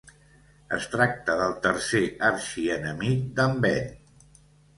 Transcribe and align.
Es 0.77 0.87
tracta 0.93 1.35
del 1.41 1.53
tercer 1.65 2.01
arxienemic 2.31 3.23
d'en 3.37 3.55
Ben. 3.69 3.95